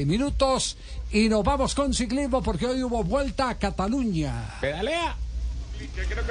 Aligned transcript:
eh, 0.00 0.06
minutos 0.06 0.76
y 1.10 1.28
nos 1.28 1.42
vamos 1.42 1.74
con 1.74 1.92
ciclismo 1.92 2.42
porque 2.42 2.66
hoy 2.66 2.82
hubo 2.82 3.02
vuelta 3.02 3.50
a 3.50 3.58
Cataluña. 3.58 4.58
Pedalea. 4.60 5.16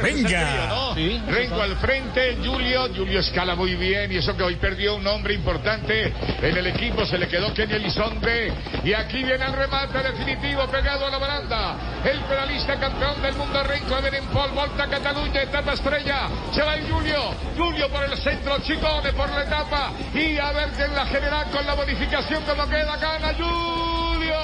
Venga. 0.01 0.67
¿no? 0.67 0.95
Sí. 0.95 1.21
Rengo 1.27 1.61
al 1.61 1.77
frente, 1.77 2.37
Julio. 2.43 2.89
Julio 2.95 3.19
escala 3.19 3.55
muy 3.55 3.75
bien 3.75 4.11
y 4.11 4.17
eso 4.17 4.35
que 4.35 4.43
hoy 4.43 4.55
perdió 4.55 4.95
un 4.95 5.07
hombre 5.07 5.33
importante 5.33 6.13
en 6.41 6.57
el 6.57 6.67
equipo. 6.67 7.05
Se 7.05 7.17
le 7.17 7.27
quedó 7.27 7.53
Kenny 7.53 7.73
Elizonde. 7.73 8.53
Y 8.83 8.93
aquí 8.93 9.23
viene 9.23 9.45
el 9.45 9.53
remate 9.53 9.99
definitivo 9.99 10.67
pegado 10.67 11.05
a 11.05 11.09
la 11.09 11.17
baranda. 11.17 11.96
El 12.07 12.21
pedalista 12.21 12.79
campeón 12.79 13.21
del 13.21 13.35
mundo 13.35 13.61
Renko 13.63 13.97
Ebenenpol. 13.97 14.51
Volta 14.51 14.83
a 14.83 14.87
Cataluña, 14.87 15.41
etapa 15.41 15.73
estrella. 15.73 16.29
Se 16.53 16.63
va 16.63 16.75
el 16.75 16.89
Julio. 16.89 17.33
Julio 17.57 17.89
por 17.89 18.05
el 18.05 18.17
centro, 18.17 18.57
Chicone 18.59 19.11
por 19.11 19.29
la 19.29 19.43
etapa. 19.43 19.91
Y 20.13 20.37
a 20.37 20.53
ver 20.53 20.69
que 20.71 20.83
en 20.83 20.95
la 20.95 21.05
general 21.05 21.51
con 21.51 21.65
la 21.65 21.73
bonificación 21.73 22.41
como 22.45 22.65
queda 22.69 22.95
gana 22.95 23.33
Julio. 23.33 24.37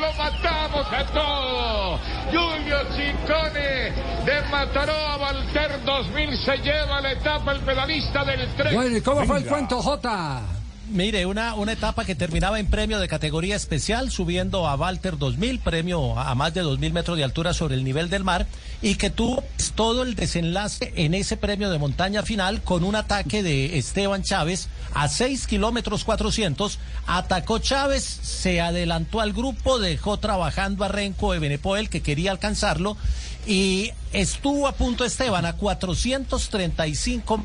Lo 0.00 0.12
matamos 0.14 0.86
a 0.92 1.04
todo. 1.06 1.98
Julio 2.32 2.76
Chicone 2.96 3.92
de 4.24 4.42
Mataró 4.50 4.96
a 4.96 5.16
Valter 5.16 5.84
2000 5.84 6.36
se 6.38 6.56
lleva 6.58 7.00
la 7.00 7.12
etapa 7.12 7.52
el 7.52 7.60
pedalista 7.60 8.24
del 8.24 8.48
tren. 8.56 8.74
Bueno, 8.74 8.96
¿y 8.96 9.00
cómo 9.00 9.24
fue 9.24 9.38
el 9.38 9.46
cuento, 9.46 9.80
Jota? 9.80 10.55
Mire, 10.88 11.26
una, 11.26 11.54
una 11.54 11.72
etapa 11.72 12.04
que 12.04 12.14
terminaba 12.14 12.60
en 12.60 12.68
premio 12.68 13.00
de 13.00 13.08
categoría 13.08 13.56
especial, 13.56 14.12
subiendo 14.12 14.68
a 14.68 14.76
Walter 14.76 15.18
2000, 15.18 15.58
premio 15.58 16.16
a 16.16 16.32
más 16.36 16.54
de 16.54 16.60
2000 16.60 16.92
metros 16.92 17.16
de 17.16 17.24
altura 17.24 17.52
sobre 17.54 17.74
el 17.74 17.82
nivel 17.82 18.08
del 18.08 18.22
mar, 18.22 18.46
y 18.82 18.94
que 18.94 19.10
tuvo 19.10 19.42
pues, 19.56 19.72
todo 19.72 20.04
el 20.04 20.14
desenlace 20.14 20.92
en 20.94 21.14
ese 21.14 21.36
premio 21.36 21.70
de 21.70 21.80
montaña 21.80 22.22
final 22.22 22.62
con 22.62 22.84
un 22.84 22.94
ataque 22.94 23.42
de 23.42 23.78
Esteban 23.78 24.22
Chávez 24.22 24.68
a 24.94 25.08
6 25.08 25.48
kilómetros 25.48 26.04
400. 26.04 26.78
Atacó 27.08 27.58
Chávez, 27.58 28.04
se 28.04 28.60
adelantó 28.60 29.20
al 29.20 29.32
grupo, 29.32 29.80
dejó 29.80 30.18
trabajando 30.18 30.84
a 30.84 30.88
Renko 30.88 31.32
de 31.32 31.40
Benepoel, 31.40 31.90
que 31.90 32.00
quería 32.00 32.30
alcanzarlo, 32.30 32.96
y 33.44 33.90
estuvo 34.12 34.68
a 34.68 34.72
punto 34.72 35.04
Esteban 35.04 35.46
a 35.46 35.54
435 35.54 37.44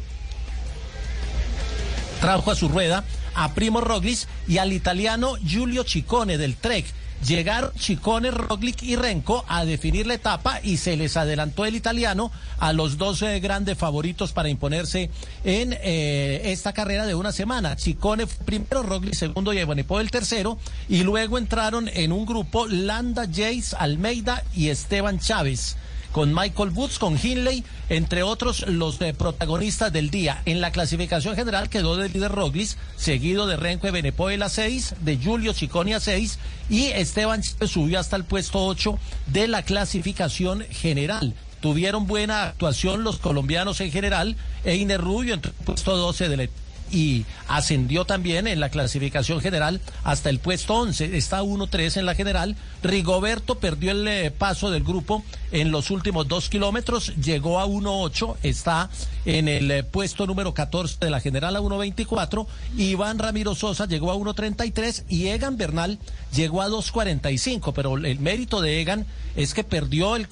trajo 2.21 2.51
a 2.51 2.55
su 2.55 2.69
rueda 2.69 3.03
a 3.33 3.53
Primo 3.53 3.81
Roglic 3.81 4.27
y 4.47 4.59
al 4.59 4.71
italiano 4.71 5.35
Giulio 5.43 5.83
Ciccone 5.83 6.37
del 6.37 6.55
Trek. 6.55 6.85
Llegaron 7.27 7.71
Ciccone, 7.77 8.31
Roglic 8.31 8.81
y 8.83 8.95
Renko 8.95 9.43
a 9.47 9.65
definir 9.65 10.07
la 10.07 10.15
etapa 10.15 10.59
y 10.63 10.77
se 10.77 10.97
les 10.97 11.17
adelantó 11.17 11.65
el 11.65 11.75
italiano 11.75 12.31
a 12.57 12.73
los 12.73 12.97
dos 12.97 13.21
eh, 13.21 13.39
grandes 13.39 13.77
favoritos 13.77 14.33
para 14.33 14.49
imponerse 14.49 15.09
en 15.43 15.73
eh, 15.81 16.41
esta 16.45 16.73
carrera 16.73 17.05
de 17.05 17.15
una 17.15 17.31
semana. 17.31 17.75
Ciccone 17.75 18.27
fue 18.27 18.45
primero, 18.45 18.83
Roglic 18.83 19.15
segundo 19.15 19.53
y 19.53 19.57
Ebenepoel 19.57 20.05
el 20.05 20.11
tercero 20.11 20.59
y 20.89 21.03
luego 21.03 21.37
entraron 21.39 21.89
en 21.91 22.11
un 22.11 22.25
grupo 22.25 22.67
Landa, 22.67 23.25
Jace, 23.25 23.75
Almeida 23.77 24.43
y 24.55 24.69
Esteban 24.69 25.19
Chávez 25.19 25.75
con 26.11 26.33
Michael 26.33 26.69
Woods, 26.69 26.99
con 26.99 27.17
Hinley, 27.21 27.63
entre 27.89 28.23
otros 28.23 28.67
los 28.67 29.01
eh, 29.01 29.13
protagonistas 29.13 29.91
del 29.93 30.09
día. 30.09 30.41
En 30.45 30.61
la 30.61 30.71
clasificación 30.71 31.35
general 31.35 31.69
quedó 31.69 31.95
de 31.95 32.09
líder 32.09 32.31
Roglic, 32.31 32.75
seguido 32.97 33.47
de 33.47 33.57
Renko 33.57 33.87
de 33.87 33.91
Benepoel 33.91 34.43
a 34.43 34.49
6, 34.49 34.95
de 35.01 35.17
Julio 35.17 35.53
Ciccone 35.53 35.95
a 35.95 35.99
6 35.99 36.39
y 36.69 36.85
Esteban 36.85 37.43
subió 37.43 37.99
hasta 37.99 38.15
el 38.15 38.25
puesto 38.25 38.65
8 38.65 38.97
de 39.27 39.47
la 39.47 39.63
clasificación 39.63 40.65
general. 40.69 41.33
Tuvieron 41.61 42.07
buena 42.07 42.43
actuación 42.43 43.03
los 43.03 43.17
colombianos 43.17 43.81
en 43.81 43.91
general, 43.91 44.35
Einer 44.63 44.99
Rubio 44.99 45.35
el 45.35 45.41
puesto 45.41 45.95
12 45.95 46.27
del 46.29 46.49
y 46.91 47.25
ascendió 47.47 48.05
también 48.05 48.47
en 48.47 48.59
la 48.59 48.69
clasificación 48.69 49.41
general 49.41 49.81
hasta 50.03 50.29
el 50.29 50.39
puesto 50.39 50.75
11. 50.75 51.17
Está 51.17 51.41
1-3 51.41 51.97
en 51.97 52.05
la 52.05 52.15
general. 52.15 52.55
Rigoberto 52.83 53.55
perdió 53.55 53.91
el 53.91 54.07
eh, 54.07 54.31
paso 54.31 54.71
del 54.71 54.83
grupo 54.83 55.23
en 55.51 55.71
los 55.71 55.91
últimos 55.91 56.27
dos 56.27 56.49
kilómetros, 56.49 57.13
llegó 57.17 57.59
a 57.59 57.65
1-8, 57.65 58.37
está 58.41 58.89
en 59.25 59.47
el 59.47 59.69
eh, 59.69 59.83
puesto 59.83 60.25
número 60.25 60.53
14 60.53 60.97
de 60.99 61.09
la 61.09 61.19
general 61.19 61.55
a 61.55 61.61
1-24. 61.61 62.47
Iván 62.77 63.19
Ramiro 63.19 63.55
Sosa 63.55 63.85
llegó 63.85 64.11
a 64.11 64.15
1-33 64.15 65.03
y 65.09 65.27
Egan 65.27 65.57
Bernal 65.57 65.99
llegó 66.33 66.61
a 66.61 66.69
2-45. 66.69 67.73
Pero 67.73 67.97
el 67.97 68.19
mérito 68.19 68.61
de 68.61 68.81
Egan 68.81 69.05
es 69.35 69.53
que 69.53 69.63
perdió 69.63 70.15
el 70.15 70.27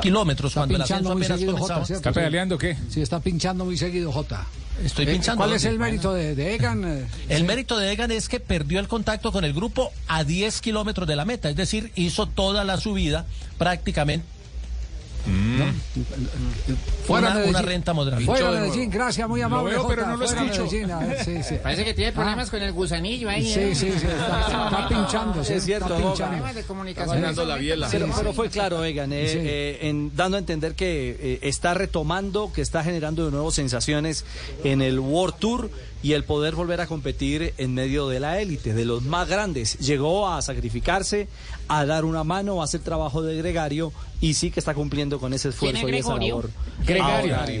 kilómetros 0.00 0.50
Está 0.50 0.60
cuando 0.60 0.74
el 0.76 0.80
pinchando 0.82 1.08
ascenso 1.10 1.14
muy 1.14 1.22
apenas 1.22 1.38
seguido, 1.38 1.52
comenzaba. 1.54 1.80
Jota. 1.82 1.94
¿Está 1.94 2.12
pedaleando 2.12 2.58
qué? 2.58 2.76
Sí, 2.90 3.02
está 3.02 3.20
pinchando 3.20 3.64
muy 3.64 3.76
seguido, 3.76 4.12
Jota. 4.12 4.46
Estoy 4.82 5.04
Eh, 5.06 5.12
pinchando. 5.12 5.38
¿Cuál 5.44 5.52
es 5.54 5.64
el 5.64 5.78
mérito 5.78 6.12
de, 6.12 6.34
de 6.34 6.54
Egan? 6.54 6.84
eh? 6.86 7.06
El 7.28 7.44
mérito 7.44 7.78
de 7.78 7.92
Egan 7.92 8.10
es 8.10 8.28
que 8.28 8.40
perdió 8.40 8.80
el 8.80 8.88
contacto 8.88 9.30
con 9.32 9.44
el 9.44 9.52
grupo 9.52 9.92
a 10.08 10.24
10 10.24 10.60
kilómetros 10.60 11.06
de 11.06 11.16
la 11.16 11.24
meta, 11.24 11.48
es 11.50 11.56
decir, 11.56 11.92
hizo 11.94 12.26
toda 12.26 12.64
la 12.64 12.76
subida 12.78 13.26
prácticamente. 13.58 14.26
Fuera 17.06 17.36
Una, 17.46 17.62
renta 17.62 17.92
moderada. 17.92 18.24
Fuera 18.24 18.50
Medellín, 18.50 18.90
gracias, 18.90 19.28
muy 19.28 19.42
amable. 19.42 19.70
veo, 19.70 19.86
pero 19.86 20.02
Jota, 20.02 20.12
no 20.12 20.16
lo 20.16 20.24
escucho. 20.24 20.64
Medellín, 20.64 20.90
a 20.90 20.98
ver, 20.98 21.24
sí, 21.24 21.42
sí. 21.42 21.56
Parece 21.62 21.84
que 21.84 21.94
tiene 21.94 22.12
problemas 22.12 22.50
con 22.50 22.62
el 22.62 22.72
gusanillo 22.72 23.28
ahí. 23.28 23.44
Sí, 23.52 23.60
¿eh? 23.60 23.74
sí, 23.74 23.90
sí, 23.98 24.06
está, 24.06 24.40
está 24.66 24.88
pinchando, 24.88 25.44
sí, 25.44 25.52
Es 25.54 25.64
cierto, 25.64 25.86
está 25.94 25.96
pinchando. 25.98 26.26
Problemas 26.30 26.54
de 26.54 26.62
comunicación. 26.64 27.16
Ganando 27.20 27.44
la 27.44 27.56
biela. 27.56 27.88
Pero, 27.90 28.08
pero 28.16 28.32
fue 28.32 28.48
claro, 28.50 28.84
Egan, 28.84 29.12
eh, 29.12 29.28
Sí. 29.28 29.38
eh, 29.40 29.78
en, 29.88 30.14
dando 30.16 30.36
a 30.36 30.40
entender 30.40 30.74
que 30.74 31.16
eh, 31.20 31.38
está 31.42 31.74
retomando, 31.74 32.52
que 32.52 32.62
está 32.62 32.82
generando 32.82 33.24
de 33.26 33.30
nuevo 33.32 33.50
sensaciones 33.50 34.24
en 34.64 34.80
el 34.82 34.98
World 35.00 35.36
Tour 35.38 35.70
y 36.02 36.12
el 36.12 36.24
poder 36.24 36.54
volver 36.54 36.80
a 36.82 36.86
competir 36.86 37.54
en 37.56 37.72
medio 37.74 38.08
de 38.08 38.20
la 38.20 38.38
élite, 38.40 38.74
de 38.74 38.84
los 38.84 39.02
más 39.02 39.26
grandes. 39.28 39.78
Llegó 39.78 40.28
a 40.28 40.42
sacrificarse, 40.42 41.28
a 41.66 41.86
dar 41.86 42.04
una 42.04 42.24
mano, 42.24 42.60
a 42.60 42.64
hacer 42.64 42.82
trabajo 42.82 43.22
de 43.22 43.34
gregario 43.36 43.90
y 44.20 44.34
sí 44.34 44.50
que 44.50 44.60
está 44.60 44.74
cumpliendo 44.74 45.18
con 45.18 45.32
ese 45.32 45.43
esfuerzo 45.48 45.86
¿Quién 45.86 45.94
y 45.94 46.28
labor. 46.28 46.50
Gregario. 46.86 47.36
Ahora, 47.36 47.52